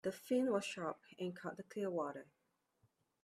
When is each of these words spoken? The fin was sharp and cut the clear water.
The 0.03 0.11
fin 0.11 0.51
was 0.51 0.65
sharp 0.65 0.99
and 1.19 1.35
cut 1.35 1.57
the 1.57 1.63
clear 1.63 1.91
water. 1.91 2.25